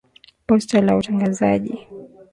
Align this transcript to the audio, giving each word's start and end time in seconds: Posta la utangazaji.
Posta 0.47 0.81
la 0.81 0.95
utangazaji. 1.01 1.87